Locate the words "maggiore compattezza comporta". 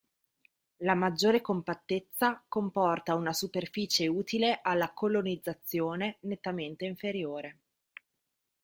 0.95-3.13